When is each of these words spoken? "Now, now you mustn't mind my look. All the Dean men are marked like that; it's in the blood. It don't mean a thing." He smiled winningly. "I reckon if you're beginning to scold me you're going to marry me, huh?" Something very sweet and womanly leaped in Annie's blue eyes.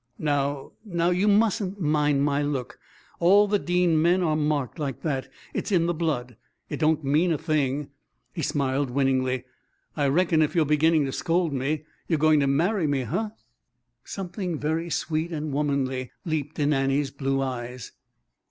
"Now, 0.17 0.71
now 0.83 1.11
you 1.11 1.27
mustn't 1.27 1.79
mind 1.79 2.23
my 2.25 2.41
look. 2.41 2.79
All 3.19 3.47
the 3.47 3.59
Dean 3.59 4.01
men 4.01 4.23
are 4.23 4.35
marked 4.35 4.79
like 4.79 5.03
that; 5.03 5.29
it's 5.53 5.71
in 5.71 5.85
the 5.85 5.93
blood. 5.93 6.37
It 6.69 6.79
don't 6.79 7.03
mean 7.03 7.31
a 7.31 7.37
thing." 7.37 7.91
He 8.33 8.41
smiled 8.41 8.89
winningly. 8.89 9.43
"I 9.95 10.07
reckon 10.07 10.41
if 10.41 10.55
you're 10.55 10.65
beginning 10.65 11.05
to 11.05 11.11
scold 11.11 11.53
me 11.53 11.85
you're 12.07 12.17
going 12.17 12.39
to 12.39 12.47
marry 12.47 12.87
me, 12.87 13.01
huh?" 13.03 13.29
Something 14.03 14.57
very 14.57 14.89
sweet 14.89 15.31
and 15.31 15.53
womanly 15.53 16.09
leaped 16.25 16.57
in 16.57 16.73
Annie's 16.73 17.11
blue 17.11 17.39
eyes. 17.39 17.91